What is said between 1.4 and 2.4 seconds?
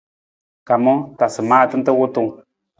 maata nta wutung.